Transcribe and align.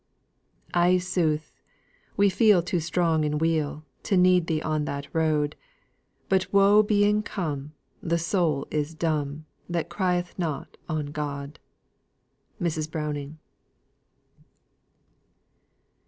"Ay 0.73 0.97
sooth, 0.97 1.53
we 2.17 2.27
feel 2.27 2.63
too 2.63 2.79
strong 2.79 3.23
in 3.23 3.37
weal, 3.37 3.85
to 4.01 4.17
need 4.17 4.47
Thee 4.47 4.59
on 4.63 4.85
that 4.85 5.05
road; 5.13 5.55
But 6.27 6.51
woe 6.51 6.81
being 6.81 7.21
come, 7.21 7.73
the 8.01 8.17
soul 8.17 8.65
is 8.71 8.95
dumb, 8.95 9.45
that 9.69 9.89
crieth 9.91 10.33
not 10.39 10.75
on 10.89 11.11
'God.'" 11.11 11.59
MRS. 12.59 12.89
BROWNING. 12.89 13.37